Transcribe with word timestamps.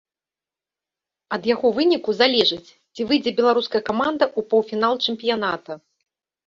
Ад 1.37 1.41
яго 1.49 1.67
выніку 1.77 2.17
залежыць, 2.21 2.69
ці 2.93 3.01
выйдзе 3.13 3.31
беларуская 3.41 3.83
каманда 3.93 4.25
ў 4.37 4.55
паўфінал 4.57 4.93
чэмпіяната. 5.09 5.71